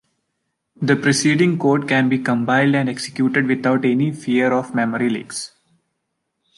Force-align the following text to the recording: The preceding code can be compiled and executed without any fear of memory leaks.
The 0.81 0.95
preceding 0.95 1.59
code 1.59 1.87
can 1.87 2.09
be 2.09 2.17
compiled 2.17 2.73
and 2.73 2.89
executed 2.89 3.45
without 3.45 3.85
any 3.85 4.11
fear 4.11 4.51
of 4.51 4.73
memory 4.73 5.11
leaks. 5.11 5.51